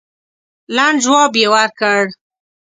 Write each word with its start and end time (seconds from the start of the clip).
لنډ 0.75 0.97
جواب 1.03 1.33
یې 1.41 1.47
ورکړ. 1.53 2.01